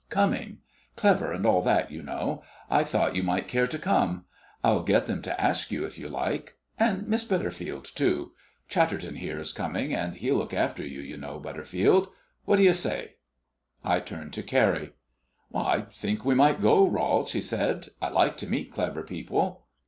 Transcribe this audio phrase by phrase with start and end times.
[0.09, 0.57] "coming
[0.95, 4.25] clever, and all that, you know; I thought you might care to come.
[4.63, 6.55] I'll get them to ask you, if you like.
[6.79, 8.31] And Miss Butterfield, too;
[8.67, 12.07] Chatterton here is coming, and he'll look after you, you know, Butterfield.
[12.45, 13.17] What do you say?"
[13.83, 14.93] I turned to Carrie.
[15.53, 17.89] "I think we might go, Rol," she said.
[18.01, 19.67] "I like to meet clever people."